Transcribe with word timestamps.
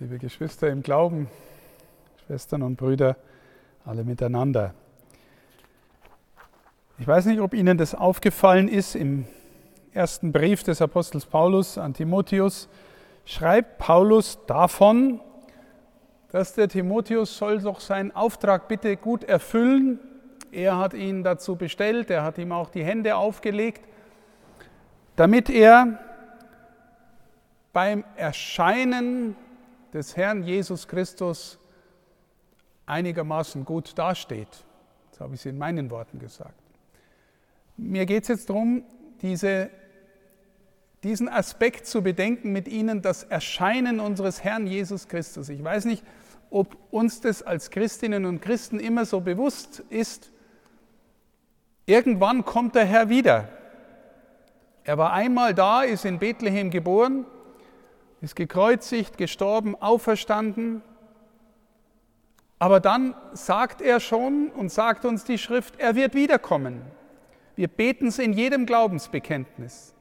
liebe 0.00 0.16
Geschwister 0.16 0.70
im 0.70 0.82
Glauben, 0.82 1.28
Schwestern 2.24 2.62
und 2.62 2.76
Brüder, 2.76 3.16
alle 3.84 4.02
miteinander. 4.02 4.72
Ich 6.98 7.06
weiß 7.06 7.26
nicht, 7.26 7.40
ob 7.40 7.52
Ihnen 7.52 7.76
das 7.76 7.94
aufgefallen 7.94 8.66
ist. 8.68 8.94
Im 8.94 9.26
ersten 9.92 10.32
Brief 10.32 10.62
des 10.62 10.80
Apostels 10.80 11.26
Paulus 11.26 11.76
an 11.76 11.92
Timotheus 11.92 12.70
schreibt 13.26 13.76
Paulus 13.76 14.38
davon, 14.46 15.20
dass 16.32 16.54
der 16.54 16.68
Timotheus 16.68 17.36
soll 17.36 17.60
doch 17.60 17.80
seinen 17.80 18.10
Auftrag 18.16 18.68
bitte 18.68 18.96
gut 18.96 19.24
erfüllen. 19.24 19.98
Er 20.50 20.78
hat 20.78 20.94
ihn 20.94 21.22
dazu 21.24 21.56
bestellt, 21.56 22.08
er 22.08 22.24
hat 22.24 22.38
ihm 22.38 22.52
auch 22.52 22.70
die 22.70 22.84
Hände 22.84 23.16
aufgelegt, 23.16 23.82
damit 25.16 25.50
er 25.50 25.98
beim 27.74 28.02
Erscheinen 28.16 29.36
des 29.92 30.16
Herrn 30.16 30.42
Jesus 30.42 30.88
Christus 30.88 31.58
einigermaßen 32.86 33.64
gut 33.64 33.96
dasteht. 33.96 34.64
Das 35.10 35.20
habe 35.20 35.34
ich 35.34 35.46
in 35.46 35.58
meinen 35.58 35.90
Worten 35.90 36.18
gesagt. 36.18 36.54
Mir 37.76 38.06
geht 38.06 38.24
es 38.24 38.28
jetzt 38.28 38.50
darum, 38.50 38.82
diese, 39.22 39.70
diesen 41.02 41.28
Aspekt 41.28 41.86
zu 41.86 42.02
bedenken 42.02 42.52
mit 42.52 42.68
Ihnen, 42.68 43.02
das 43.02 43.24
Erscheinen 43.24 44.00
unseres 44.00 44.44
Herrn 44.44 44.66
Jesus 44.66 45.08
Christus. 45.08 45.48
Ich 45.48 45.62
weiß 45.62 45.84
nicht, 45.84 46.04
ob 46.50 46.76
uns 46.90 47.20
das 47.20 47.42
als 47.42 47.70
Christinnen 47.70 48.26
und 48.26 48.40
Christen 48.40 48.80
immer 48.80 49.04
so 49.04 49.20
bewusst 49.20 49.84
ist. 49.88 50.30
Irgendwann 51.86 52.44
kommt 52.44 52.74
der 52.74 52.84
Herr 52.84 53.08
wieder. 53.08 53.48
Er 54.84 54.98
war 54.98 55.12
einmal 55.12 55.54
da, 55.54 55.82
ist 55.82 56.04
in 56.04 56.18
Bethlehem 56.18 56.70
geboren, 56.70 57.24
ist 58.20 58.36
gekreuzigt, 58.36 59.16
gestorben, 59.18 59.74
auferstanden. 59.76 60.82
Aber 62.58 62.80
dann 62.80 63.14
sagt 63.32 63.80
er 63.80 64.00
schon 64.00 64.50
und 64.50 64.70
sagt 64.70 65.04
uns 65.04 65.24
die 65.24 65.38
Schrift, 65.38 65.78
er 65.78 65.94
wird 65.94 66.14
wiederkommen. 66.14 66.82
Wir 67.56 67.68
beten 67.68 68.08
es 68.08 68.18
in 68.18 68.32
jedem 68.32 68.66
Glaubensbekenntnis. 68.66 69.94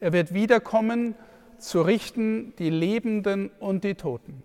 Er 0.00 0.12
wird 0.12 0.32
wiederkommen, 0.34 1.14
zu 1.58 1.82
richten 1.82 2.54
die 2.58 2.70
Lebenden 2.70 3.50
und 3.60 3.84
die 3.84 3.94
Toten. 3.94 4.42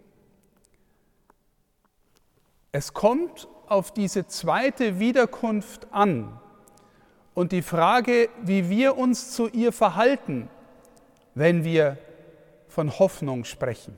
Es 2.71 2.93
kommt 2.93 3.47
auf 3.67 3.91
diese 3.91 4.27
zweite 4.27 4.99
Wiederkunft 4.99 5.87
an 5.91 6.39
und 7.33 7.51
die 7.51 7.61
Frage, 7.63 8.29
wie 8.43 8.69
wir 8.69 8.97
uns 8.97 9.31
zu 9.31 9.47
ihr 9.47 9.71
verhalten, 9.71 10.47
wenn 11.33 11.63
wir 11.63 11.97
von 12.77 12.99
Hoffnung 12.99 13.43
sprechen. 13.43 13.97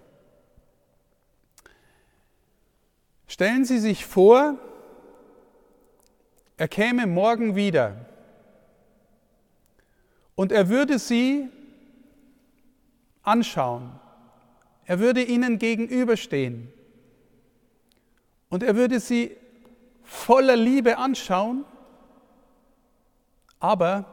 Stellen 3.27 3.65
Sie 3.65 3.77
sich 3.77 4.05
vor, 4.05 4.57
er 6.55 6.69
käme 6.69 7.05
morgen 7.05 7.57
wieder 7.57 8.05
und 10.35 10.53
er 10.53 10.69
würde 10.69 10.97
Sie 10.97 11.49
anschauen, 13.21 13.99
er 14.85 14.99
würde 14.99 15.23
Ihnen 15.23 15.59
gegenüberstehen 15.59 16.71
und 18.47 18.63
er 18.63 18.77
würde 18.77 19.01
Sie 19.01 19.35
voller 20.03 20.55
Liebe 20.55 20.97
anschauen, 20.97 21.65
aber, 23.59 24.05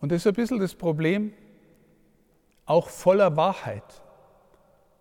und 0.00 0.10
das 0.10 0.22
ist 0.22 0.26
ein 0.26 0.34
bisschen 0.34 0.58
das 0.58 0.74
Problem, 0.74 1.32
auch 2.66 2.90
voller 2.90 3.36
Wahrheit 3.36 4.02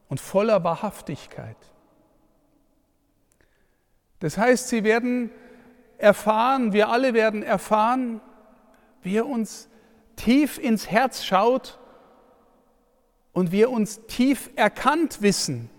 und 0.08 0.20
voller 0.20 0.64
Wahrhaftigkeit. 0.64 1.58
Das 4.20 4.38
heißt, 4.38 4.70
sie 4.70 4.84
werden 4.84 5.32
erfahren, 5.98 6.74
wir 6.74 6.90
alle 6.90 7.14
werden 7.14 7.44
erfahren, 7.44 8.22
wie 9.02 9.18
er 9.18 9.26
uns 9.26 9.70
tief 10.16 10.58
ins 10.58 10.90
Herz 10.90 11.24
schaut 11.24 11.80
und 13.34 13.52
wir 13.52 13.70
uns 13.70 14.06
tief 14.08 14.50
erkannt 14.56 15.22
wissen. 15.22 15.70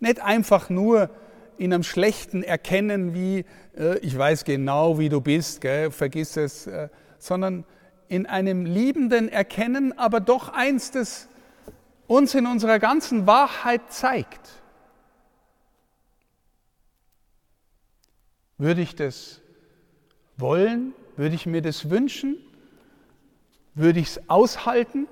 Nicht 0.00 0.20
einfach 0.20 0.68
nur 0.70 1.10
in 1.56 1.72
einem 1.72 1.84
schlechten 1.84 2.42
Erkennen, 2.42 3.14
wie 3.14 3.44
äh, 3.76 3.98
ich 3.98 4.16
weiß 4.16 4.44
genau, 4.44 4.98
wie 4.98 5.08
du 5.08 5.20
bist, 5.20 5.60
gell, 5.60 5.90
vergiss 5.90 6.36
es, 6.36 6.66
äh, 6.66 6.88
sondern 7.18 7.64
in 8.14 8.26
einem 8.26 8.64
liebenden 8.64 9.28
Erkennen, 9.28 9.98
aber 9.98 10.20
doch 10.20 10.48
eins, 10.48 10.92
das 10.92 11.28
uns 12.06 12.34
in 12.34 12.46
unserer 12.46 12.78
ganzen 12.78 13.26
Wahrheit 13.26 13.92
zeigt. 13.92 14.62
Würde 18.56 18.82
ich 18.82 18.94
das 18.94 19.40
wollen? 20.36 20.94
Würde 21.16 21.34
ich 21.34 21.46
mir 21.46 21.60
das 21.60 21.90
wünschen? 21.90 22.36
Würde 23.74 23.98
ich 23.98 24.10
es 24.10 24.30
aushalten? 24.30 25.08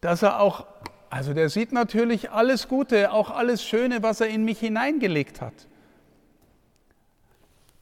Dass 0.00 0.22
er 0.22 0.40
auch, 0.40 0.66
also 1.10 1.32
der 1.32 1.48
sieht 1.48 1.70
natürlich 1.70 2.32
alles 2.32 2.66
Gute, 2.66 3.12
auch 3.12 3.30
alles 3.30 3.62
Schöne, 3.62 4.02
was 4.02 4.20
er 4.20 4.28
in 4.28 4.44
mich 4.44 4.58
hineingelegt 4.58 5.40
hat. 5.40 5.54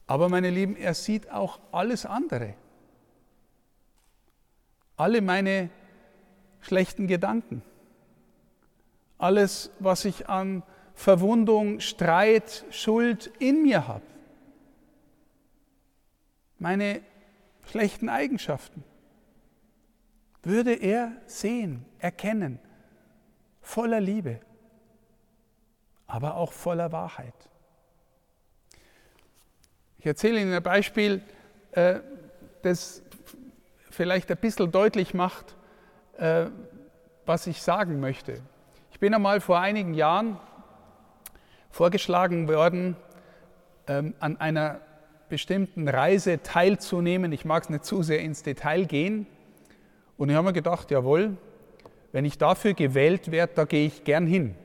Aber 0.05 0.29
meine 0.29 0.51
Lieben, 0.51 0.75
er 0.75 0.93
sieht 0.93 1.31
auch 1.31 1.59
alles 1.71 2.05
andere 2.05 2.53
alle 4.99 5.21
meine 5.21 5.69
schlechten 6.59 7.07
Gedanken, 7.07 7.61
alles, 9.17 9.71
was 9.79 10.03
ich 10.03 10.27
an 10.27 10.61
Verwundung, 10.93 11.79
Streit, 11.79 12.65
Schuld 12.69 13.31
in 13.39 13.63
mir 13.63 13.87
habe, 13.87 14.03
meine 16.57 16.99
schlechten 17.69 18.09
Eigenschaften, 18.09 18.83
würde 20.43 20.73
er 20.73 21.13
sehen, 21.27 21.85
erkennen, 21.99 22.59
voller 23.61 24.01
Liebe, 24.01 24.41
aber 26.07 26.35
auch 26.35 26.51
voller 26.51 26.91
Wahrheit. 26.91 27.33
Ich 29.97 30.05
erzähle 30.05 30.41
Ihnen 30.41 30.53
ein 30.53 30.63
Beispiel, 30.63 31.21
äh, 31.71 32.01
das 32.63 33.01
vielleicht 33.89 34.29
ein 34.31 34.37
bisschen 34.37 34.71
deutlich 34.71 35.13
macht, 35.13 35.55
äh, 36.17 36.45
was 37.25 37.47
ich 37.47 37.61
sagen 37.61 37.99
möchte. 37.99 38.41
Ich 38.91 38.99
bin 38.99 39.13
einmal 39.13 39.41
vor 39.41 39.59
einigen 39.59 39.93
Jahren 39.93 40.37
vorgeschlagen 41.69 42.47
worden, 42.47 42.95
ähm, 43.87 44.13
an 44.19 44.37
einer 44.37 44.81
bestimmten 45.29 45.87
Reise 45.87 46.41
teilzunehmen. 46.41 47.31
Ich 47.31 47.45
mag 47.45 47.63
es 47.63 47.69
nicht 47.69 47.85
zu 47.85 48.01
sehr 48.01 48.19
ins 48.19 48.43
Detail 48.43 48.85
gehen. 48.85 49.27
Und 50.17 50.29
ich 50.29 50.35
habe 50.35 50.47
mir 50.47 50.53
gedacht, 50.53 50.91
jawohl, 50.91 51.37
wenn 52.11 52.25
ich 52.25 52.37
dafür 52.37 52.73
gewählt 52.73 53.31
werde, 53.31 53.53
da 53.55 53.65
gehe 53.65 53.85
ich 53.85 54.03
gern 54.03 54.25
hin. 54.25 54.55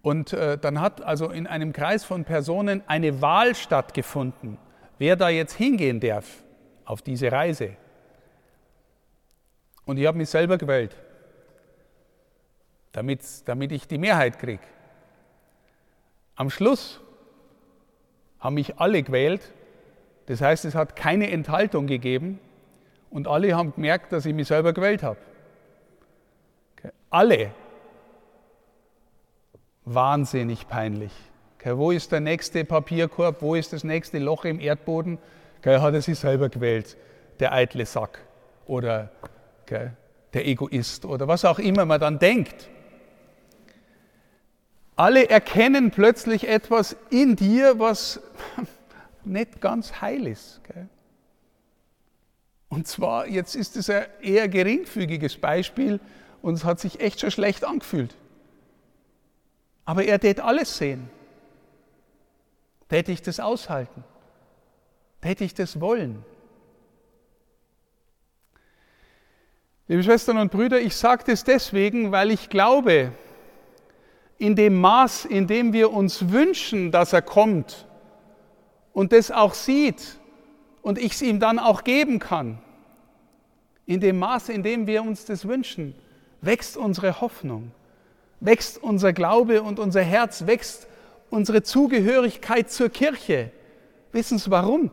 Und 0.00 0.32
äh, 0.32 0.58
dann 0.58 0.80
hat 0.80 1.02
also 1.02 1.30
in 1.30 1.46
einem 1.46 1.72
Kreis 1.72 2.02
von 2.02 2.24
Personen 2.24 2.82
eine 2.86 3.22
Wahl 3.22 3.54
stattgefunden, 3.54 4.58
wer 4.98 5.14
da 5.16 5.28
jetzt 5.28 5.54
hingehen 5.54 6.00
darf 6.00 6.42
auf 6.84 7.02
diese 7.02 7.30
Reise. 7.30 7.76
Und 9.84 9.98
ich 9.98 10.06
habe 10.06 10.18
mich 10.18 10.30
selber 10.30 10.58
gewählt, 10.58 10.96
damit, 12.92 13.22
damit 13.46 13.72
ich 13.72 13.88
die 13.88 13.98
Mehrheit 13.98 14.38
kriege. 14.38 14.62
Am 16.36 16.50
Schluss 16.50 17.00
haben 18.38 18.54
mich 18.54 18.78
alle 18.78 19.02
gewählt, 19.02 19.52
das 20.26 20.40
heißt, 20.40 20.64
es 20.64 20.74
hat 20.74 20.96
keine 20.96 21.30
Enthaltung 21.30 21.86
gegeben 21.86 22.38
und 23.10 23.26
alle 23.26 23.54
haben 23.54 23.74
gemerkt, 23.74 24.12
dass 24.12 24.24
ich 24.24 24.34
mich 24.34 24.48
selber 24.48 24.72
gewählt 24.72 25.02
habe. 25.02 25.18
Alle. 27.10 27.52
Wahnsinnig 29.84 30.68
peinlich. 30.68 31.12
Wo 31.64 31.90
ist 31.90 32.10
der 32.10 32.20
nächste 32.20 32.64
Papierkorb? 32.64 33.42
Wo 33.42 33.54
ist 33.54 33.72
das 33.72 33.84
nächste 33.84 34.18
Loch 34.18 34.44
im 34.44 34.58
Erdboden? 34.58 35.18
Gell, 35.62 35.80
hat 35.80 35.94
er 35.94 36.02
sich 36.02 36.18
selber 36.18 36.48
gewählt, 36.48 36.96
der 37.38 37.52
eitle 37.52 37.86
Sack 37.86 38.20
oder 38.66 39.10
gell, 39.66 39.96
der 40.34 40.46
Egoist 40.46 41.04
oder 41.04 41.28
was 41.28 41.44
auch 41.44 41.58
immer 41.58 41.84
man 41.84 42.00
dann 42.00 42.18
denkt. 42.18 42.68
Alle 44.96 45.28
erkennen 45.28 45.90
plötzlich 45.90 46.46
etwas 46.48 46.96
in 47.10 47.36
dir, 47.36 47.78
was 47.78 48.20
nicht 49.24 49.60
ganz 49.60 50.00
heil 50.00 50.26
ist. 50.26 50.60
Gell. 50.64 50.88
Und 52.68 52.88
zwar, 52.88 53.26
jetzt 53.28 53.54
ist 53.54 53.76
es 53.76 53.88
ein 53.88 54.06
eher 54.20 54.48
geringfügiges 54.48 55.36
Beispiel 55.36 56.00
und 56.42 56.54
es 56.54 56.64
hat 56.64 56.80
sich 56.80 57.00
echt 57.00 57.20
schon 57.20 57.30
schlecht 57.30 57.64
angefühlt. 57.64 58.14
Aber 59.84 60.04
er 60.04 60.18
tät 60.18 60.40
alles 60.40 60.76
sehen. 60.76 61.08
Tät 62.88 63.08
ich 63.08 63.22
das 63.22 63.40
aushalten? 63.40 64.04
Hätte 65.22 65.44
ich 65.44 65.54
das 65.54 65.80
wollen? 65.80 66.24
Liebe 69.86 70.02
Schwestern 70.02 70.38
und 70.38 70.50
Brüder, 70.50 70.80
ich 70.80 70.96
sage 70.96 71.22
das 71.26 71.44
deswegen, 71.44 72.10
weil 72.10 72.30
ich 72.32 72.48
glaube, 72.48 73.12
in 74.38 74.56
dem 74.56 74.80
Maß, 74.80 75.26
in 75.26 75.46
dem 75.46 75.72
wir 75.72 75.92
uns 75.92 76.30
wünschen, 76.30 76.90
dass 76.90 77.12
er 77.12 77.22
kommt 77.22 77.86
und 78.92 79.12
das 79.12 79.30
auch 79.30 79.54
sieht 79.54 80.18
und 80.82 80.98
ich 80.98 81.12
es 81.12 81.22
ihm 81.22 81.38
dann 81.38 81.60
auch 81.60 81.84
geben 81.84 82.18
kann, 82.18 82.58
in 83.86 84.00
dem 84.00 84.18
Maß, 84.18 84.48
in 84.48 84.64
dem 84.64 84.88
wir 84.88 85.02
uns 85.02 85.24
das 85.24 85.46
wünschen, 85.46 85.94
wächst 86.40 86.76
unsere 86.76 87.20
Hoffnung, 87.20 87.70
wächst 88.40 88.82
unser 88.82 89.12
Glaube 89.12 89.62
und 89.62 89.78
unser 89.78 90.02
Herz, 90.02 90.46
wächst 90.46 90.88
unsere 91.30 91.62
Zugehörigkeit 91.62 92.70
zur 92.70 92.88
Kirche. 92.88 93.52
Wissen 94.10 94.38
Sie 94.38 94.50
warum? 94.50 94.90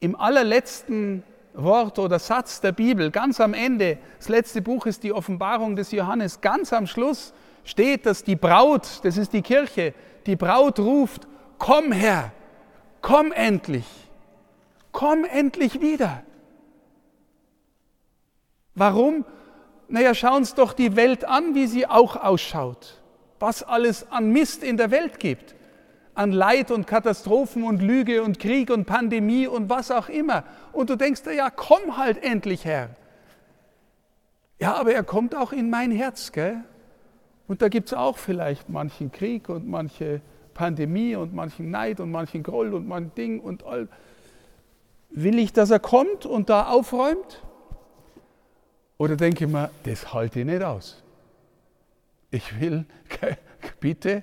Im 0.00 0.16
allerletzten 0.16 1.22
Wort 1.52 1.98
oder 1.98 2.18
Satz 2.18 2.62
der 2.62 2.72
Bibel, 2.72 3.10
ganz 3.10 3.38
am 3.40 3.52
Ende, 3.52 3.98
das 4.18 4.28
letzte 4.28 4.62
Buch 4.62 4.86
ist 4.86 5.02
die 5.02 5.12
Offenbarung 5.12 5.76
des 5.76 5.92
Johannes, 5.92 6.40
ganz 6.40 6.72
am 6.72 6.86
Schluss 6.86 7.34
steht, 7.64 8.06
dass 8.06 8.24
die 8.24 8.36
Braut, 8.36 9.00
das 9.02 9.18
ist 9.18 9.34
die 9.34 9.42
Kirche, 9.42 9.92
die 10.24 10.36
Braut 10.36 10.78
ruft, 10.78 11.28
komm 11.58 11.92
Herr, 11.92 12.32
komm 13.02 13.30
endlich, 13.32 13.84
komm 14.90 15.24
endlich 15.24 15.82
wieder. 15.82 16.22
Warum? 18.74 19.26
Naja, 19.88 20.14
schauen 20.14 20.38
uns 20.38 20.54
doch 20.54 20.72
die 20.72 20.96
Welt 20.96 21.26
an, 21.26 21.54
wie 21.54 21.66
sie 21.66 21.86
auch 21.86 22.16
ausschaut. 22.16 23.02
Was 23.38 23.62
alles 23.62 24.10
an 24.10 24.30
Mist 24.30 24.62
in 24.62 24.76
der 24.76 24.90
Welt 24.90 25.18
gibt. 25.18 25.54
An 26.20 26.32
Leid 26.32 26.70
und 26.70 26.86
Katastrophen 26.86 27.62
und 27.62 27.80
Lüge 27.80 28.22
und 28.22 28.38
Krieg 28.38 28.68
und 28.68 28.84
Pandemie 28.84 29.46
und 29.46 29.70
was 29.70 29.90
auch 29.90 30.10
immer. 30.10 30.44
Und 30.70 30.90
du 30.90 30.96
denkst 30.96 31.22
dir, 31.22 31.32
ja, 31.32 31.48
komm 31.48 31.96
halt 31.96 32.22
endlich, 32.22 32.66
Herr. 32.66 32.90
Ja, 34.58 34.74
aber 34.74 34.92
er 34.92 35.02
kommt 35.02 35.34
auch 35.34 35.50
in 35.50 35.70
mein 35.70 35.90
Herz, 35.90 36.30
gell? 36.32 36.62
Und 37.48 37.62
da 37.62 37.70
gibt 37.70 37.88
es 37.88 37.94
auch 37.94 38.18
vielleicht 38.18 38.68
manchen 38.68 39.10
Krieg 39.10 39.48
und 39.48 39.66
manche 39.66 40.20
Pandemie 40.52 41.16
und 41.16 41.32
manchen 41.32 41.70
Neid 41.70 42.00
und 42.00 42.10
manchen 42.10 42.42
Groll 42.42 42.74
und 42.74 42.86
manchen 42.86 43.14
Ding 43.14 43.40
und 43.40 43.64
all. 43.64 43.88
Will 45.08 45.38
ich, 45.38 45.54
dass 45.54 45.70
er 45.70 45.78
kommt 45.78 46.26
und 46.26 46.50
da 46.50 46.68
aufräumt? 46.68 47.42
Oder 48.98 49.16
denke 49.16 49.46
ich 49.46 49.50
mir, 49.50 49.70
das 49.84 50.12
halte 50.12 50.40
ich 50.40 50.44
nicht 50.44 50.62
aus. 50.62 51.02
Ich 52.30 52.60
will, 52.60 52.84
bitte. 53.80 54.22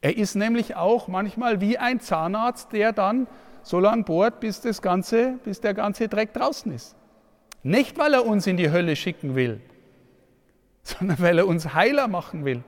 Er 0.00 0.16
ist 0.16 0.34
nämlich 0.34 0.76
auch 0.76 1.08
manchmal 1.08 1.60
wie 1.60 1.76
ein 1.76 2.00
Zahnarzt, 2.00 2.72
der 2.72 2.92
dann 2.92 3.26
so 3.62 3.78
lange 3.78 4.04
bohrt, 4.04 4.40
bis, 4.40 4.60
das 4.60 4.80
ganze, 4.80 5.38
bis 5.44 5.60
der 5.60 5.74
ganze 5.74 6.08
Dreck 6.08 6.32
draußen 6.32 6.72
ist. 6.72 6.96
Nicht, 7.62 7.98
weil 7.98 8.14
er 8.14 8.24
uns 8.24 8.46
in 8.46 8.56
die 8.56 8.70
Hölle 8.70 8.96
schicken 8.96 9.34
will, 9.34 9.60
sondern 10.82 11.20
weil 11.20 11.38
er 11.38 11.46
uns 11.46 11.74
heiler 11.74 12.08
machen 12.08 12.44
will. 12.44 12.62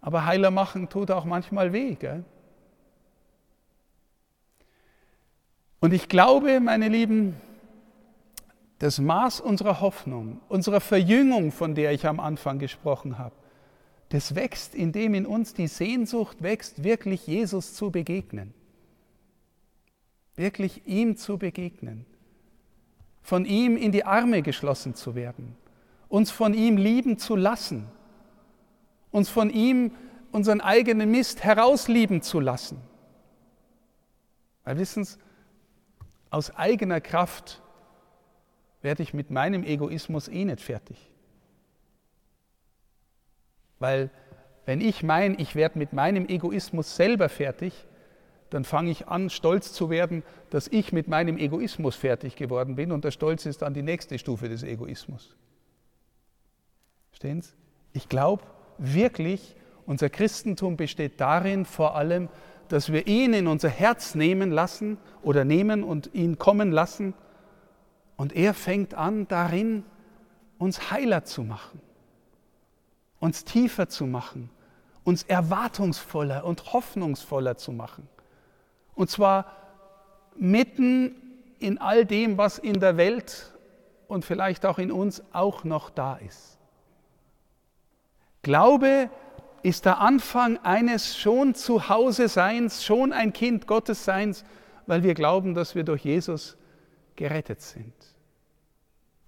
Aber 0.00 0.24
heiler 0.24 0.50
machen 0.50 0.88
tut 0.88 1.10
auch 1.10 1.24
manchmal 1.24 1.72
weh. 1.72 1.96
Gell? 1.96 2.24
Und 5.80 5.92
ich 5.92 6.08
glaube, 6.08 6.60
meine 6.60 6.88
Lieben, 6.88 7.36
das 8.78 8.98
Maß 8.98 9.40
unserer 9.40 9.80
Hoffnung, 9.80 10.40
unserer 10.48 10.80
Verjüngung, 10.80 11.52
von 11.52 11.74
der 11.74 11.92
ich 11.92 12.06
am 12.06 12.20
Anfang 12.20 12.58
gesprochen 12.58 13.18
habe, 13.18 13.34
das 14.10 14.34
wächst, 14.34 14.74
indem 14.74 15.14
in 15.14 15.24
uns 15.24 15.54
die 15.54 15.68
Sehnsucht 15.68 16.42
wächst, 16.42 16.82
wirklich 16.82 17.26
Jesus 17.26 17.74
zu 17.74 17.90
begegnen. 17.90 18.52
Wirklich 20.34 20.86
ihm 20.86 21.16
zu 21.16 21.38
begegnen. 21.38 22.04
Von 23.22 23.44
ihm 23.44 23.76
in 23.76 23.92
die 23.92 24.04
Arme 24.04 24.42
geschlossen 24.42 24.94
zu 24.96 25.14
werden. 25.14 25.56
Uns 26.08 26.32
von 26.32 26.54
ihm 26.54 26.76
lieben 26.76 27.18
zu 27.18 27.36
lassen. 27.36 27.86
Uns 29.12 29.28
von 29.28 29.48
ihm 29.48 29.92
unseren 30.32 30.60
eigenen 30.60 31.10
Mist 31.10 31.44
herauslieben 31.44 32.20
zu 32.20 32.40
lassen. 32.40 32.80
Weil 34.64 34.78
wissen 34.78 35.04
Sie, 35.04 35.18
aus 36.30 36.54
eigener 36.56 37.00
Kraft 37.00 37.62
werde 38.82 39.04
ich 39.04 39.14
mit 39.14 39.30
meinem 39.30 39.62
Egoismus 39.62 40.26
eh 40.26 40.44
nicht 40.44 40.60
fertig. 40.60 41.10
Weil 43.80 44.10
wenn 44.66 44.80
ich 44.80 45.02
meine, 45.02 45.34
ich 45.36 45.56
werde 45.56 45.78
mit 45.78 45.92
meinem 45.92 46.28
Egoismus 46.28 46.94
selber 46.94 47.28
fertig, 47.28 47.86
dann 48.50 48.64
fange 48.64 48.90
ich 48.90 49.08
an, 49.08 49.30
stolz 49.30 49.72
zu 49.72 49.90
werden, 49.90 50.22
dass 50.50 50.68
ich 50.68 50.92
mit 50.92 51.08
meinem 51.08 51.38
Egoismus 51.38 51.96
fertig 51.96 52.36
geworden 52.36 52.76
bin 52.76 52.92
und 52.92 53.04
der 53.04 53.10
Stolz 53.10 53.46
ist 53.46 53.62
dann 53.62 53.74
die 53.74 53.82
nächste 53.82 54.18
Stufe 54.18 54.48
des 54.48 54.62
Egoismus. 54.62 55.36
Verstehen 57.10 57.42
Sie? 57.42 57.52
Ich 57.92 58.08
glaube 58.08 58.44
wirklich, 58.78 59.56
unser 59.86 60.10
Christentum 60.10 60.76
besteht 60.76 61.20
darin 61.20 61.64
vor 61.64 61.96
allem, 61.96 62.28
dass 62.68 62.92
wir 62.92 63.06
ihn 63.06 63.34
in 63.34 63.46
unser 63.46 63.68
Herz 63.68 64.14
nehmen 64.14 64.50
lassen 64.50 64.98
oder 65.22 65.44
nehmen 65.44 65.82
und 65.82 66.14
ihn 66.14 66.38
kommen 66.38 66.70
lassen 66.70 67.14
und 68.16 68.34
er 68.34 68.54
fängt 68.54 68.94
an, 68.94 69.26
darin 69.26 69.84
uns 70.58 70.90
heiler 70.90 71.24
zu 71.24 71.42
machen, 71.42 71.80
uns 73.20 73.44
tiefer 73.44 73.88
zu 73.88 74.06
machen, 74.06 74.50
uns 75.04 75.22
erwartungsvoller 75.22 76.44
und 76.44 76.72
hoffnungsvoller 76.72 77.56
zu 77.56 77.72
machen. 77.72 78.08
Und 78.94 79.10
zwar 79.10 79.46
mitten 80.36 81.14
in 81.58 81.78
all 81.78 82.04
dem, 82.04 82.38
was 82.38 82.58
in 82.58 82.80
der 82.80 82.96
Welt 82.96 83.54
und 84.08 84.24
vielleicht 84.24 84.66
auch 84.66 84.78
in 84.78 84.90
uns 84.90 85.22
auch 85.32 85.62
noch 85.64 85.90
da 85.90 86.16
ist. 86.16 86.58
Glaube 88.42 89.10
ist 89.62 89.84
der 89.84 90.00
Anfang 90.00 90.58
eines 90.58 91.18
schon 91.18 91.54
zu 91.54 91.90
Hause 91.90 92.28
Seins, 92.28 92.82
schon 92.82 93.12
ein 93.12 93.34
Kind 93.34 93.66
Gottes 93.66 94.04
Seins, 94.06 94.44
weil 94.86 95.02
wir 95.02 95.14
glauben, 95.14 95.54
dass 95.54 95.74
wir 95.74 95.84
durch 95.84 96.04
Jesus 96.04 96.56
gerettet 97.16 97.60
sind. 97.60 97.92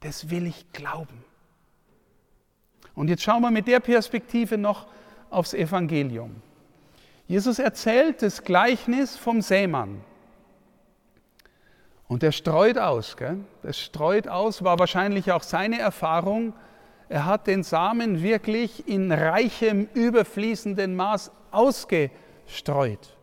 Das 0.00 0.30
will 0.30 0.46
ich 0.46 0.72
glauben. 0.72 1.24
Und 2.94 3.08
jetzt 3.08 3.22
schauen 3.22 3.42
wir 3.42 3.50
mit 3.50 3.66
der 3.66 3.80
Perspektive 3.80 4.58
noch 4.58 4.86
aufs 5.30 5.54
Evangelium. 5.54 6.36
Jesus 7.26 7.58
erzählt 7.58 8.22
das 8.22 8.42
Gleichnis 8.42 9.16
vom 9.16 9.40
Sämann. 9.40 10.02
Und 12.08 12.22
er 12.22 12.32
streut 12.32 12.76
aus. 12.76 13.16
Gell? 13.16 13.38
Das 13.62 13.78
streut 13.78 14.28
aus 14.28 14.62
war 14.62 14.78
wahrscheinlich 14.78 15.32
auch 15.32 15.42
seine 15.42 15.78
Erfahrung. 15.78 16.52
Er 17.08 17.24
hat 17.24 17.46
den 17.46 17.62
Samen 17.62 18.22
wirklich 18.22 18.86
in 18.86 19.10
reichem, 19.10 19.88
überfließenden 19.94 20.94
Maß 20.94 21.30
ausgestreut. 21.50 23.16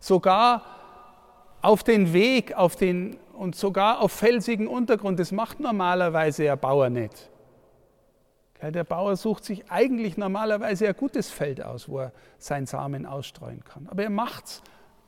Sogar 0.00 0.64
auf 1.60 1.84
den 1.84 2.12
Weg, 2.12 2.54
auf 2.54 2.74
den 2.74 3.16
und 3.32 3.54
sogar 3.54 4.00
auf 4.00 4.12
felsigen 4.12 4.66
Untergrund. 4.66 5.18
Das 5.20 5.30
macht 5.30 5.60
normalerweise 5.60 6.42
der 6.42 6.56
Bauer 6.56 6.90
nicht. 6.90 7.30
Der 8.70 8.84
Bauer 8.84 9.16
sucht 9.16 9.44
sich 9.44 9.70
eigentlich 9.70 10.16
normalerweise 10.16 10.86
ein 10.86 10.94
gutes 10.94 11.30
Feld 11.30 11.62
aus, 11.62 11.88
wo 11.88 11.98
er 11.98 12.12
seinen 12.38 12.66
Samen 12.66 13.06
ausstreuen 13.06 13.64
kann. 13.64 13.88
Aber 13.88 14.04
er 14.04 14.10
macht 14.10 14.44
es 14.46 14.62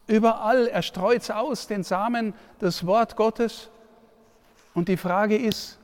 überall, 0.09 0.67
er 0.67 0.83
streut 0.83 1.23
es 1.23 1.31
aus, 1.31 1.69
den 1.69 1.85
Samen, 1.85 2.35
das 2.59 2.85
Wort 2.85 3.15
Gottes. 3.17 3.71
Und 4.75 4.89
die 4.89 4.97
Frage 4.97 5.37
ist, 5.37 5.79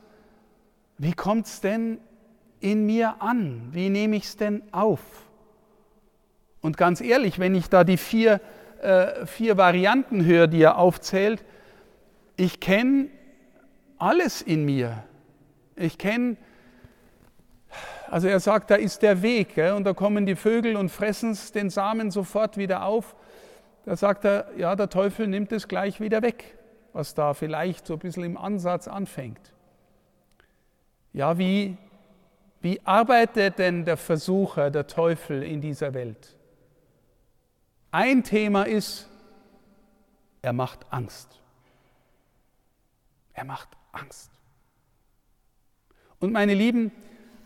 wie 0.97 1.13
kommt 1.13 1.47
es 1.47 1.61
denn 1.61 1.99
in 2.59 2.85
mir 2.85 3.15
an? 3.21 3.69
Wie 3.71 3.89
nehme 3.89 4.17
ich 4.17 4.25
es 4.25 4.37
denn 4.37 4.63
auf? 4.73 4.99
Und 6.61 6.77
ganz 6.77 7.01
ehrlich, 7.01 7.39
wenn 7.39 7.55
ich 7.55 7.69
da 7.69 7.83
die 7.83 7.97
vier, 7.97 8.41
äh, 8.81 9.25
vier 9.25 9.57
Varianten 9.57 10.25
höre, 10.25 10.47
die 10.47 10.61
er 10.61 10.77
aufzählt, 10.77 11.43
ich 12.35 12.59
kenne 12.59 13.07
alles 13.97 14.41
in 14.41 14.65
mir. 14.65 15.03
Ich 15.75 15.97
kenne, 15.97 16.37
also 18.11 18.27
er 18.27 18.41
sagt, 18.41 18.69
da 18.69 18.75
ist 18.75 19.03
der 19.03 19.21
Weg 19.21 19.55
gell, 19.55 19.71
und 19.71 19.85
da 19.85 19.93
kommen 19.93 20.25
die 20.25 20.35
Vögel 20.35 20.75
und 20.75 20.89
fressen 20.89 21.37
den 21.55 21.69
Samen 21.69 22.11
sofort 22.11 22.57
wieder 22.57 22.83
auf. 22.83 23.15
Da 23.85 23.95
sagt 23.95 24.25
er, 24.25 24.47
ja, 24.57 24.75
der 24.75 24.89
Teufel 24.89 25.27
nimmt 25.27 25.53
es 25.53 25.69
gleich 25.69 26.01
wieder 26.01 26.21
weg, 26.21 26.57
was 26.91 27.13
da 27.13 27.33
vielleicht 27.33 27.87
so 27.87 27.93
ein 27.93 27.99
bisschen 27.99 28.25
im 28.25 28.35
Ansatz 28.35 28.89
anfängt. 28.89 29.53
Ja, 31.13 31.37
wie, 31.37 31.77
wie 32.59 32.81
arbeitet 32.83 33.59
denn 33.59 33.85
der 33.85 33.95
Versucher, 33.95 34.71
der 34.71 34.87
Teufel 34.87 35.41
in 35.41 35.61
dieser 35.61 35.93
Welt? 35.93 36.35
Ein 37.91 38.23
Thema 38.23 38.63
ist, 38.63 39.07
er 40.41 40.51
macht 40.51 40.85
Angst. 40.89 41.39
Er 43.31 43.45
macht 43.45 43.69
Angst. 43.93 44.31
Und 46.19 46.33
meine 46.33 46.53
Lieben, 46.53 46.91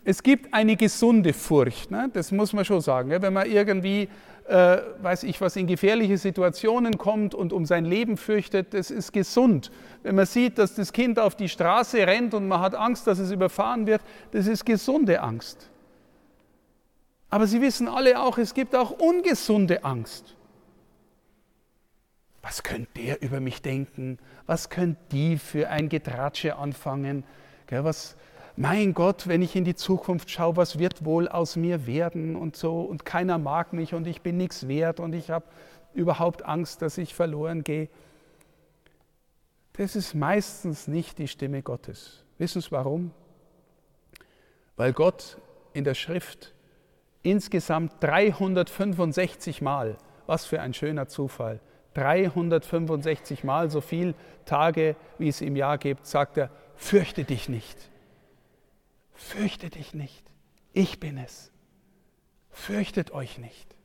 es 0.08 0.22
gibt 0.22 0.54
eine 0.54 0.76
gesunde 0.76 1.32
Furcht, 1.32 1.90
ne? 1.90 2.08
das 2.12 2.30
muss 2.30 2.52
man 2.52 2.64
schon 2.64 2.80
sagen. 2.80 3.10
Ja? 3.10 3.20
Wenn 3.20 3.32
man 3.32 3.50
irgendwie, 3.50 4.08
äh, 4.46 4.78
weiß 5.02 5.24
ich 5.24 5.40
was, 5.40 5.56
in 5.56 5.66
gefährliche 5.66 6.16
Situationen 6.16 6.96
kommt 6.96 7.34
und 7.34 7.52
um 7.52 7.66
sein 7.66 7.84
Leben 7.84 8.16
fürchtet, 8.16 8.72
das 8.72 8.92
ist 8.92 9.12
gesund. 9.12 9.72
Wenn 10.04 10.14
man 10.14 10.24
sieht, 10.24 10.58
dass 10.58 10.76
das 10.76 10.92
Kind 10.92 11.18
auf 11.18 11.34
die 11.34 11.48
Straße 11.48 11.98
rennt 12.06 12.34
und 12.34 12.46
man 12.46 12.60
hat 12.60 12.76
Angst, 12.76 13.08
dass 13.08 13.18
es 13.18 13.32
überfahren 13.32 13.88
wird, 13.88 14.00
das 14.30 14.46
ist 14.46 14.64
gesunde 14.64 15.20
Angst. 15.20 15.70
Aber 17.28 17.48
Sie 17.48 17.60
wissen 17.60 17.88
alle 17.88 18.22
auch, 18.22 18.38
es 18.38 18.54
gibt 18.54 18.76
auch 18.76 18.92
ungesunde 18.92 19.82
Angst. 19.82 20.36
Was 22.42 22.62
könnte 22.62 22.90
der 22.96 23.22
über 23.22 23.40
mich 23.40 23.60
denken? 23.60 24.20
Was 24.46 24.70
könnte 24.70 25.00
die 25.10 25.36
für 25.36 25.68
ein 25.68 25.88
Getratsche 25.88 26.54
anfangen? 26.54 27.24
Was, 27.68 28.14
mein 28.56 28.94
Gott, 28.94 29.28
wenn 29.28 29.42
ich 29.42 29.54
in 29.54 29.64
die 29.64 29.74
Zukunft 29.74 30.30
schaue, 30.30 30.56
was 30.56 30.78
wird 30.78 31.04
wohl 31.04 31.28
aus 31.28 31.56
mir 31.56 31.86
werden 31.86 32.36
und 32.36 32.56
so 32.56 32.80
und 32.80 33.04
keiner 33.04 33.38
mag 33.38 33.72
mich 33.72 33.94
und 33.94 34.06
ich 34.06 34.22
bin 34.22 34.38
nichts 34.38 34.66
wert 34.66 34.98
und 34.98 35.14
ich 35.14 35.30
habe 35.30 35.44
überhaupt 35.92 36.44
Angst, 36.44 36.80
dass 36.82 36.96
ich 36.98 37.14
verloren 37.14 37.64
gehe. 37.64 37.88
Das 39.74 39.94
ist 39.94 40.14
meistens 40.14 40.88
nicht 40.88 41.18
die 41.18 41.28
Stimme 41.28 41.62
Gottes. 41.62 42.24
Wissen 42.38 42.62
Sie 42.62 42.72
warum? 42.72 43.10
Weil 44.76 44.94
Gott 44.94 45.36
in 45.74 45.84
der 45.84 45.94
Schrift 45.94 46.54
insgesamt 47.22 47.92
365 48.00 49.60
Mal, 49.60 49.98
was 50.26 50.46
für 50.46 50.62
ein 50.62 50.72
schöner 50.72 51.08
Zufall, 51.08 51.60
365 51.92 53.44
Mal 53.44 53.70
so 53.70 53.82
viele 53.82 54.14
Tage, 54.46 54.96
wie 55.18 55.28
es 55.28 55.42
im 55.42 55.56
Jahr 55.56 55.76
gibt, 55.76 56.06
sagt 56.06 56.38
er, 56.38 56.50
fürchte 56.76 57.24
dich 57.24 57.48
nicht 57.50 57.90
Fürchte 59.16 59.70
dich 59.70 59.94
nicht, 59.94 60.30
ich 60.72 61.00
bin 61.00 61.18
es. 61.18 61.50
Fürchtet 62.50 63.10
euch 63.10 63.38
nicht, 63.38 63.76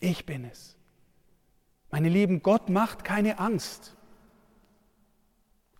ich 0.00 0.26
bin 0.26 0.44
es. 0.44 0.76
Meine 1.90 2.08
Lieben, 2.08 2.42
Gott 2.42 2.68
macht 2.68 3.04
keine 3.04 3.38
Angst. 3.38 3.96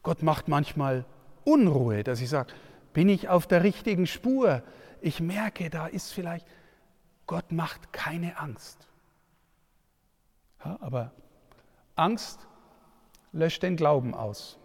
Gott 0.03 0.23
macht 0.23 0.49
manchmal 0.49 1.05
Unruhe, 1.45 2.05
dass 2.05 2.21
ich 2.21 2.29
sage, 2.29 2.53
bin 2.93 3.09
ich 3.09 3.29
auf 3.29 3.47
der 3.47 3.62
richtigen 3.62 4.07
Spur? 4.07 4.62
Ich 5.00 5.21
merke, 5.21 5.71
da 5.71 5.87
ist 5.87 6.12
vielleicht, 6.12 6.47
Gott 7.27 7.53
macht 7.53 7.93
keine 7.93 8.39
Angst. 8.39 8.89
Ja, 10.65 10.79
aber 10.81 11.12
Angst 11.95 12.47
löscht 13.33 13.62
den 13.62 13.77
Glauben 13.77 14.15
aus, 14.15 14.59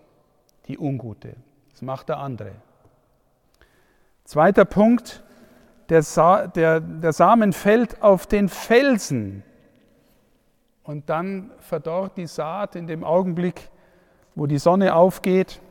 die 0.67 0.77
ungute. 0.77 1.35
Das 1.71 1.81
macht 1.81 2.09
der 2.09 2.17
andere. 2.17 2.55
Zweiter 4.25 4.65
Punkt, 4.65 5.23
der, 5.89 6.01
Sa 6.01 6.47
der, 6.47 6.79
der 6.79 7.13
Samen 7.13 7.53
fällt 7.53 8.01
auf 8.01 8.25
den 8.25 8.49
Felsen 8.49 9.43
und 10.83 11.09
dann 11.11 11.51
verdorrt 11.59 12.17
die 12.17 12.25
Saat 12.25 12.75
in 12.75 12.87
dem 12.87 13.03
Augenblick, 13.03 13.69
wo 14.33 14.47
die 14.47 14.57
Sonne 14.57 14.95
aufgeht 14.95 15.61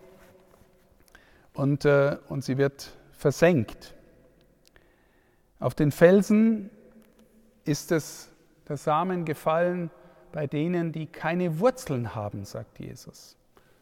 und, 1.53 1.85
äh, 1.85 2.17
und 2.29 2.45
sie 2.45 2.57
wird 2.57 2.97
versenkt. 3.11 3.93
Auf 5.59 5.75
den 5.75 5.91
Felsen 5.91 6.71
ist 7.65 7.91
es 7.91 8.31
der 8.69 8.77
Samen 8.77 9.25
gefallen 9.25 9.91
bei 10.31 10.47
denen, 10.47 10.93
die 10.93 11.07
keine 11.07 11.59
Wurzeln 11.59 12.15
haben, 12.15 12.45
sagt 12.45 12.79
Jesus. 12.79 13.37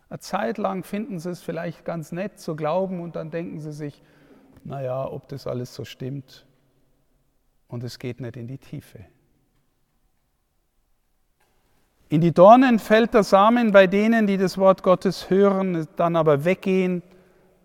Eine 0.08 0.20
Zeit 0.20 0.56
lang 0.56 0.82
finden 0.82 1.18
sie 1.18 1.30
es 1.30 1.42
vielleicht 1.42 1.84
ganz 1.84 2.10
nett 2.10 2.38
zu 2.40 2.56
glauben 2.56 3.00
und 3.00 3.16
dann 3.16 3.30
denken 3.30 3.60
sie 3.60 3.72
sich, 3.72 4.02
naja, 4.64 5.11
ob 5.11 5.28
das 5.28 5.47
alles 5.47 5.75
so 5.75 5.85
stimmt. 5.85 6.47
Und 7.69 7.85
es 7.85 7.99
geht 7.99 8.21
nicht 8.21 8.37
in 8.37 8.47
die 8.47 8.59
Tiefe. 8.59 9.04
In 12.09 12.21
die 12.21 12.33
Dornen 12.33 12.78
fällt 12.78 13.14
der 13.14 13.23
Samen 13.23 13.73
bei 13.73 13.87
denen, 13.87 14.26
die 14.26 14.37
das 14.37 14.59
Wort 14.59 14.83
Gottes 14.83 15.31
hören, 15.31 15.88
dann 15.97 16.14
aber 16.14 16.45
weggehen, 16.45 17.02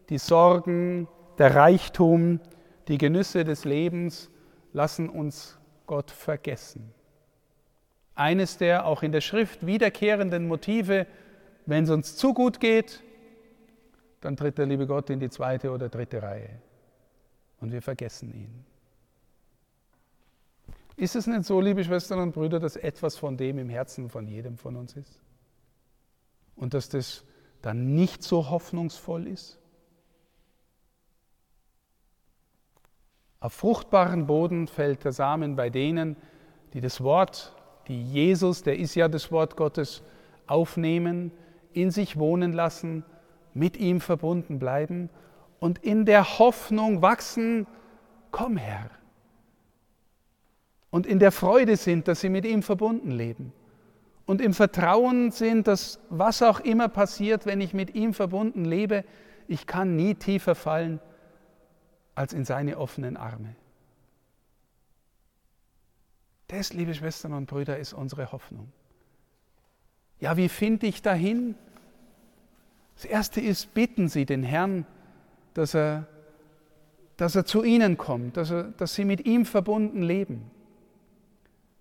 die 0.09 0.17
Sorgen, 0.17 1.09
der 1.37 1.53
Reichtum, 1.53 2.39
die 2.87 2.97
Genüsse 2.97 3.43
des 3.43 3.65
Lebens 3.65 4.29
lassen 4.71 5.09
uns 5.09 5.59
Gott 5.85 6.11
vergessen. 6.11 6.93
Eines 8.15 8.57
der 8.57 8.85
auch 8.85 9.03
in 9.03 9.11
der 9.11 9.21
Schrift 9.21 9.65
wiederkehrenden 9.65 10.47
Motive, 10.47 11.05
wenn 11.65 11.83
es 11.83 11.89
uns 11.89 12.15
zu 12.15 12.33
gut 12.33 12.61
geht, 12.61 13.03
dann 14.21 14.37
tritt 14.37 14.57
der 14.57 14.65
liebe 14.65 14.87
Gott 14.87 15.09
in 15.09 15.19
die 15.19 15.29
zweite 15.29 15.71
oder 15.71 15.89
dritte 15.89 16.23
Reihe 16.23 16.61
und 17.67 17.73
wir 17.73 17.81
vergessen 17.81 18.33
ihn. 18.33 18.63
Ist 20.95 21.17
es 21.17 21.27
nicht 21.27 21.43
so, 21.43 21.59
liebe 21.59 21.83
Schwestern 21.83 22.19
und 22.19 22.31
Brüder, 22.31 22.61
dass 22.61 22.77
etwas 22.77 23.17
von 23.17 23.35
dem 23.35 23.59
im 23.59 23.67
Herzen 23.67 24.09
von 24.09 24.25
jedem 24.25 24.57
von 24.57 24.77
uns 24.77 24.95
ist? 24.95 25.21
Und 26.55 26.73
dass 26.73 26.87
das 26.87 27.25
dann 27.61 27.93
nicht 27.93 28.23
so 28.23 28.49
hoffnungsvoll 28.49 29.27
ist? 29.27 29.59
Auf 33.41 33.51
fruchtbaren 33.51 34.27
Boden 34.27 34.67
fällt 34.69 35.03
der 35.03 35.11
Samen 35.11 35.57
bei 35.57 35.69
denen, 35.69 36.15
die 36.71 36.79
das 36.79 37.03
Wort, 37.03 37.53
die 37.89 38.01
Jesus, 38.01 38.63
der 38.63 38.79
ist 38.79 38.95
ja 38.95 39.09
das 39.09 39.29
Wort 39.29 39.57
Gottes, 39.57 40.03
aufnehmen, 40.47 41.33
in 41.73 41.91
sich 41.91 42.17
wohnen 42.17 42.53
lassen, 42.53 43.03
mit 43.53 43.75
ihm 43.75 43.99
verbunden 43.99 44.57
bleiben 44.57 45.09
und 45.59 45.79
in 45.79 46.05
der 46.05 46.39
Hoffnung 46.39 47.01
wachsen, 47.01 47.67
komm 48.31 48.57
Herr. 48.57 48.89
Und 50.89 51.05
in 51.05 51.19
der 51.19 51.31
Freude 51.31 51.77
sind, 51.77 52.07
dass 52.07 52.21
sie 52.21 52.29
mit 52.29 52.45
ihm 52.45 52.63
verbunden 52.63 53.11
leben. 53.11 53.53
Und 54.25 54.41
im 54.41 54.53
Vertrauen 54.53 55.31
sind, 55.31 55.67
dass 55.67 55.99
was 56.09 56.41
auch 56.41 56.59
immer 56.59 56.89
passiert, 56.89 57.45
wenn 57.45 57.61
ich 57.61 57.73
mit 57.73 57.95
ihm 57.95 58.13
verbunden 58.13 58.65
lebe, 58.65 59.03
ich 59.47 59.67
kann 59.67 59.95
nie 59.95 60.15
tiefer 60.15 60.55
fallen 60.55 60.99
als 62.15 62.33
in 62.33 62.45
seine 62.45 62.77
offenen 62.77 63.15
Arme. 63.15 63.55
Das, 66.47 66.73
liebe 66.73 66.93
Schwestern 66.93 67.33
und 67.33 67.45
Brüder, 67.45 67.77
ist 67.77 67.93
unsere 67.93 68.31
Hoffnung. 68.31 68.71
Ja, 70.19 70.35
wie 70.37 70.49
finde 70.49 70.87
ich 70.87 71.01
dahin? 71.01 71.55
Das 72.95 73.05
Erste 73.05 73.41
ist, 73.41 73.73
bitten 73.73 74.09
Sie 74.09 74.25
den 74.25 74.43
Herrn, 74.43 74.85
dass 75.57 75.73
er, 75.73 76.05
dass 77.17 77.35
er 77.35 77.43
zu 77.43 77.63
ihnen 77.63 77.97
kommt, 77.97 78.37
dass, 78.37 78.51
er, 78.51 78.65
dass 78.77 78.93
sie 78.93 79.05
mit 79.05 79.25
ihm 79.25 79.43
verbunden 79.43 80.03
leben. 80.03 80.51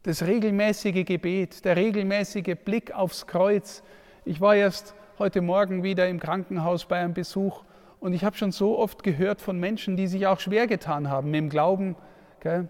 Das 0.02 0.22
regelmäßige 0.22 1.04
Gebet, 1.04 1.62
der 1.66 1.76
regelmäßige 1.76 2.56
Blick 2.64 2.92
aufs 2.92 3.26
Kreuz. 3.26 3.82
Ich 4.24 4.40
war 4.40 4.56
erst 4.56 4.94
heute 5.18 5.42
Morgen 5.42 5.82
wieder 5.82 6.08
im 6.08 6.20
Krankenhaus 6.20 6.86
bei 6.86 7.00
einem 7.00 7.12
Besuch 7.12 7.64
und 8.00 8.14
ich 8.14 8.24
habe 8.24 8.34
schon 8.34 8.50
so 8.50 8.78
oft 8.78 9.02
gehört 9.02 9.42
von 9.42 9.60
Menschen, 9.60 9.98
die 9.98 10.06
sich 10.06 10.26
auch 10.26 10.40
schwer 10.40 10.66
getan 10.66 11.10
haben 11.10 11.30
dem 11.30 11.50
Glauben. 11.50 11.96
Gell? 12.40 12.68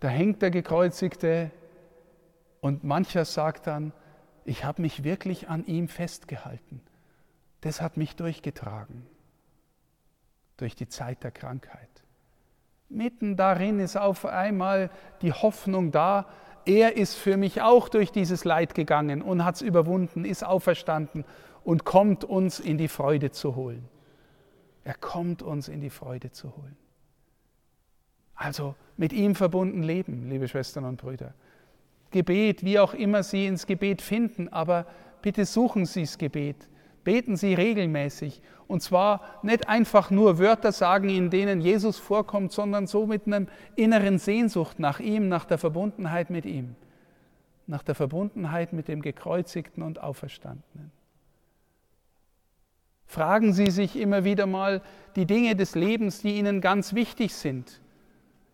Da 0.00 0.08
hängt 0.08 0.42
der 0.42 0.50
Gekreuzigte 0.50 1.50
und 2.60 2.84
mancher 2.84 3.24
sagt 3.24 3.66
dann, 3.66 3.94
ich 4.44 4.66
habe 4.66 4.82
mich 4.82 5.02
wirklich 5.02 5.48
an 5.48 5.64
ihm 5.64 5.88
festgehalten. 5.88 6.82
Das 7.62 7.80
hat 7.80 7.96
mich 7.96 8.16
durchgetragen 8.16 9.06
durch 10.60 10.74
die 10.74 10.88
Zeit 10.88 11.22
der 11.24 11.30
Krankheit. 11.30 11.88
Mitten 12.88 13.36
darin 13.36 13.78
ist 13.78 13.96
auf 13.96 14.26
einmal 14.26 14.90
die 15.22 15.32
Hoffnung 15.32 15.92
da, 15.92 16.26
er 16.66 16.96
ist 16.96 17.14
für 17.14 17.36
mich 17.36 17.62
auch 17.62 17.88
durch 17.88 18.12
dieses 18.12 18.44
Leid 18.44 18.74
gegangen 18.74 19.22
und 19.22 19.44
hat 19.44 19.56
es 19.56 19.62
überwunden, 19.62 20.24
ist 20.24 20.44
auferstanden 20.44 21.24
und 21.64 21.84
kommt 21.84 22.24
uns 22.24 22.60
in 22.60 22.78
die 22.78 22.88
Freude 22.88 23.30
zu 23.30 23.56
holen. 23.56 23.88
Er 24.84 24.94
kommt 24.94 25.42
uns 25.42 25.68
in 25.68 25.80
die 25.80 25.90
Freude 25.90 26.32
zu 26.32 26.56
holen. 26.56 26.76
Also 28.34 28.74
mit 28.96 29.12
ihm 29.12 29.34
verbunden 29.34 29.82
leben, 29.82 30.28
liebe 30.28 30.48
Schwestern 30.48 30.84
und 30.84 31.00
Brüder. 31.00 31.34
Gebet, 32.10 32.64
wie 32.64 32.78
auch 32.78 32.94
immer 32.94 33.22
Sie 33.22 33.46
ins 33.46 33.66
Gebet 33.66 34.02
finden, 34.02 34.48
aber 34.48 34.86
bitte 35.22 35.44
suchen 35.44 35.86
Sie 35.86 36.02
das 36.02 36.18
Gebet. 36.18 36.68
Beten 37.04 37.36
Sie 37.36 37.54
regelmäßig. 37.54 38.42
Und 38.70 38.82
zwar 38.82 39.22
nicht 39.42 39.68
einfach 39.68 40.12
nur 40.12 40.38
Wörter 40.38 40.70
sagen, 40.70 41.08
in 41.08 41.28
denen 41.28 41.60
Jesus 41.60 41.98
vorkommt, 41.98 42.52
sondern 42.52 42.86
so 42.86 43.04
mit 43.04 43.26
einer 43.26 43.46
inneren 43.74 44.20
Sehnsucht 44.20 44.78
nach 44.78 45.00
ihm, 45.00 45.28
nach 45.28 45.44
der 45.44 45.58
Verbundenheit 45.58 46.30
mit 46.30 46.46
ihm, 46.46 46.76
nach 47.66 47.82
der 47.82 47.96
Verbundenheit 47.96 48.72
mit 48.72 48.86
dem 48.86 49.02
Gekreuzigten 49.02 49.82
und 49.82 50.00
Auferstandenen. 50.00 50.92
Fragen 53.06 53.52
Sie 53.52 53.72
sich 53.72 53.96
immer 53.96 54.22
wieder 54.22 54.46
mal 54.46 54.82
die 55.16 55.26
Dinge 55.26 55.56
des 55.56 55.74
Lebens, 55.74 56.22
die 56.22 56.38
Ihnen 56.38 56.60
ganz 56.60 56.94
wichtig 56.94 57.34
sind. 57.34 57.80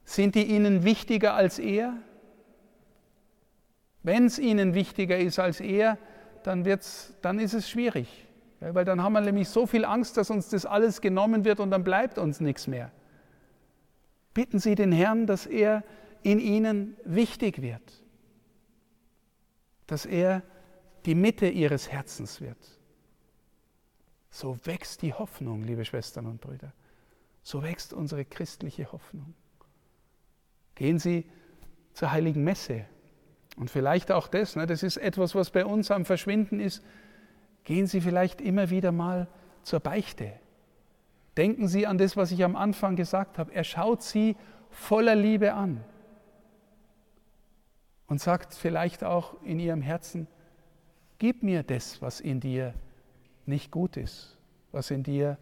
Sind 0.04 0.34
die 0.34 0.44
Ihnen 0.44 0.82
wichtiger 0.82 1.34
als 1.34 1.58
er? 1.58 1.92
Wenn 4.02 4.24
es 4.24 4.38
Ihnen 4.38 4.72
wichtiger 4.72 5.18
ist 5.18 5.38
als 5.38 5.60
er, 5.60 5.98
dann, 6.42 6.64
wird's, 6.64 7.12
dann 7.20 7.38
ist 7.38 7.52
es 7.52 7.68
schwierig. 7.68 8.25
Weil 8.60 8.84
dann 8.84 9.02
haben 9.02 9.12
wir 9.12 9.20
nämlich 9.20 9.48
so 9.48 9.66
viel 9.66 9.84
Angst, 9.84 10.16
dass 10.16 10.30
uns 10.30 10.48
das 10.48 10.64
alles 10.64 11.00
genommen 11.00 11.44
wird 11.44 11.60
und 11.60 11.70
dann 11.70 11.84
bleibt 11.84 12.18
uns 12.18 12.40
nichts 12.40 12.66
mehr. 12.66 12.90
Bitten 14.32 14.58
Sie 14.58 14.74
den 14.74 14.92
Herrn, 14.92 15.26
dass 15.26 15.46
er 15.46 15.84
in 16.22 16.40
Ihnen 16.40 16.96
wichtig 17.04 17.62
wird, 17.62 18.02
dass 19.86 20.06
er 20.06 20.42
die 21.04 21.14
Mitte 21.14 21.48
Ihres 21.48 21.90
Herzens 21.90 22.40
wird. 22.40 22.58
So 24.30 24.58
wächst 24.64 25.02
die 25.02 25.14
Hoffnung, 25.14 25.62
liebe 25.62 25.84
Schwestern 25.84 26.26
und 26.26 26.40
Brüder. 26.40 26.72
So 27.42 27.62
wächst 27.62 27.92
unsere 27.92 28.24
christliche 28.24 28.90
Hoffnung. 28.92 29.34
Gehen 30.74 30.98
Sie 30.98 31.24
zur 31.94 32.12
heiligen 32.12 32.44
Messe. 32.44 32.84
Und 33.56 33.70
vielleicht 33.70 34.12
auch 34.12 34.28
das, 34.28 34.56
ne, 34.56 34.66
das 34.66 34.82
ist 34.82 34.98
etwas, 34.98 35.34
was 35.34 35.50
bei 35.50 35.64
uns 35.64 35.90
am 35.90 36.04
Verschwinden 36.04 36.60
ist. 36.60 36.84
Gehen 37.66 37.88
Sie 37.88 38.00
vielleicht 38.00 38.40
immer 38.40 38.70
wieder 38.70 38.92
mal 38.92 39.26
zur 39.62 39.80
Beichte. 39.80 40.32
Denken 41.36 41.66
Sie 41.66 41.84
an 41.84 41.98
das, 41.98 42.16
was 42.16 42.30
ich 42.30 42.44
am 42.44 42.54
Anfang 42.54 42.94
gesagt 42.94 43.38
habe. 43.38 43.52
Er 43.52 43.64
schaut 43.64 44.04
Sie 44.04 44.36
voller 44.70 45.16
Liebe 45.16 45.52
an 45.52 45.82
und 48.06 48.20
sagt 48.20 48.54
vielleicht 48.54 49.02
auch 49.02 49.42
in 49.42 49.58
Ihrem 49.58 49.82
Herzen, 49.82 50.28
gib 51.18 51.42
mir 51.42 51.64
das, 51.64 52.00
was 52.00 52.20
in 52.20 52.38
dir 52.38 52.72
nicht 53.46 53.72
gut 53.72 53.96
ist, 53.96 54.38
was 54.70 54.92
in 54.92 55.02
dir 55.02 55.36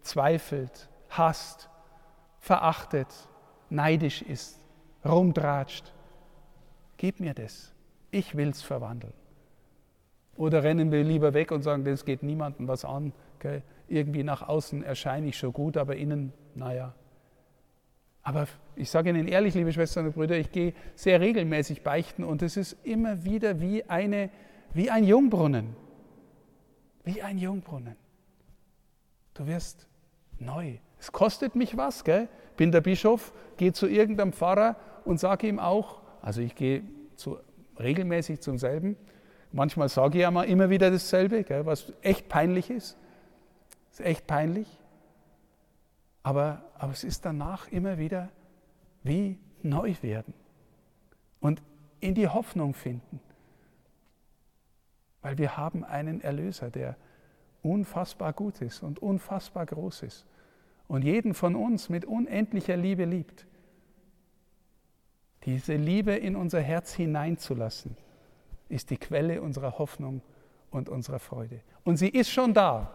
zweifelt, 0.00 0.88
hasst, 1.10 1.68
verachtet, 2.38 3.08
neidisch 3.68 4.22
ist, 4.22 4.64
rumtratscht. 5.04 5.92
Gib 6.96 7.20
mir 7.20 7.34
das. 7.34 7.74
Ich 8.10 8.34
will 8.34 8.48
es 8.48 8.62
verwandeln. 8.62 9.25
Oder 10.36 10.62
rennen 10.62 10.92
wir 10.92 11.02
lieber 11.02 11.34
weg 11.34 11.50
und 11.50 11.62
sagen, 11.62 11.84
das 11.84 12.04
geht 12.04 12.22
niemandem 12.22 12.68
was 12.68 12.84
an. 12.84 13.12
Okay? 13.38 13.62
Irgendwie 13.88 14.22
nach 14.22 14.46
außen 14.46 14.82
erscheine 14.82 15.28
ich 15.28 15.38
schon 15.38 15.52
gut, 15.52 15.76
aber 15.76 15.96
innen, 15.96 16.32
naja. 16.54 16.94
Aber 18.22 18.48
ich 18.74 18.90
sage 18.90 19.10
Ihnen 19.10 19.28
ehrlich, 19.28 19.54
liebe 19.54 19.72
Schwestern 19.72 20.06
und 20.06 20.14
Brüder, 20.14 20.36
ich 20.36 20.50
gehe 20.50 20.74
sehr 20.96 21.20
regelmäßig 21.20 21.82
beichten 21.82 22.24
und 22.24 22.42
es 22.42 22.56
ist 22.56 22.76
immer 22.84 23.24
wieder 23.24 23.60
wie, 23.60 23.84
eine, 23.84 24.30
wie 24.74 24.90
ein 24.90 25.04
Jungbrunnen. 25.04 25.76
Wie 27.04 27.22
ein 27.22 27.38
Jungbrunnen. 27.38 27.94
Du 29.34 29.46
wirst 29.46 29.86
neu. 30.40 30.78
Es 30.98 31.12
kostet 31.12 31.54
mich 31.54 31.76
was, 31.76 32.02
gell? 32.02 32.28
Bin 32.56 32.72
der 32.72 32.80
Bischof, 32.80 33.32
gehe 33.58 33.72
zu 33.72 33.86
irgendeinem 33.86 34.32
Pfarrer 34.32 34.74
und 35.04 35.20
sage 35.20 35.46
ihm 35.46 35.60
auch, 35.60 36.02
also 36.20 36.40
ich 36.40 36.56
gehe 36.56 36.82
zu, 37.14 37.38
regelmäßig 37.78 38.40
zum 38.40 38.58
selben, 38.58 38.96
manchmal 39.52 39.88
sage 39.88 40.18
ich 40.18 40.26
einmal 40.26 40.46
immer 40.46 40.70
wieder 40.70 40.90
dasselbe, 40.90 41.44
gell, 41.44 41.66
was 41.66 41.92
echt 42.02 42.28
peinlich 42.28 42.70
ist. 42.70 42.96
ist 43.90 44.00
echt 44.00 44.26
peinlich. 44.26 44.68
Aber, 46.22 46.62
aber 46.74 46.92
es 46.92 47.04
ist 47.04 47.24
danach 47.24 47.68
immer 47.68 47.98
wieder 47.98 48.30
wie 49.02 49.38
neu 49.62 49.94
werden 50.02 50.34
und 51.40 51.62
in 52.00 52.14
die 52.14 52.28
Hoffnung 52.28 52.74
finden. 52.74 53.20
Weil 55.22 55.38
wir 55.38 55.56
haben 55.56 55.84
einen 55.84 56.20
Erlöser, 56.20 56.70
der 56.70 56.96
unfassbar 57.62 58.32
gut 58.32 58.60
ist 58.60 58.82
und 58.82 58.98
unfassbar 58.98 59.66
groß 59.66 60.02
ist 60.02 60.26
und 60.88 61.02
jeden 61.02 61.34
von 61.34 61.54
uns 61.54 61.88
mit 61.88 62.04
unendlicher 62.04 62.76
Liebe 62.76 63.04
liebt. 63.04 63.46
Diese 65.44 65.76
Liebe 65.76 66.12
in 66.12 66.36
unser 66.36 66.60
Herz 66.60 66.92
hineinzulassen, 66.92 67.96
ist 68.68 68.90
die 68.90 68.96
Quelle 68.96 69.42
unserer 69.42 69.78
Hoffnung 69.78 70.22
und 70.70 70.88
unserer 70.88 71.18
Freude. 71.18 71.60
Und 71.84 71.96
sie 71.96 72.08
ist 72.08 72.30
schon 72.30 72.54
da. 72.54 72.90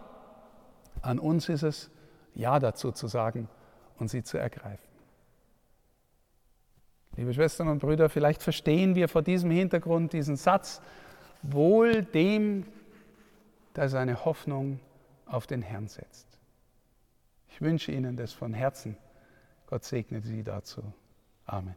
An 1.01 1.19
uns 1.19 1.49
ist 1.49 1.63
es, 1.63 1.89
Ja 2.33 2.59
dazu 2.59 2.91
zu 2.91 3.07
sagen 3.07 3.49
und 3.97 4.09
sie 4.09 4.23
zu 4.23 4.37
ergreifen. 4.37 4.91
Liebe 7.17 7.33
Schwestern 7.33 7.67
und 7.67 7.79
Brüder, 7.79 8.09
vielleicht 8.09 8.41
verstehen 8.41 8.95
wir 8.95 9.09
vor 9.09 9.21
diesem 9.21 9.51
Hintergrund 9.51 10.13
diesen 10.13 10.37
Satz, 10.37 10.81
wohl 11.41 12.03
dem, 12.03 12.65
der 13.75 13.89
seine 13.89 14.23
Hoffnung 14.23 14.79
auf 15.25 15.45
den 15.47 15.61
Herrn 15.61 15.87
setzt. 15.87 16.27
Ich 17.49 17.61
wünsche 17.61 17.91
Ihnen 17.91 18.15
das 18.15 18.31
von 18.31 18.53
Herzen. 18.53 18.97
Gott 19.67 19.83
segne 19.83 20.21
Sie 20.21 20.43
dazu. 20.43 20.81
Amen. 21.45 21.75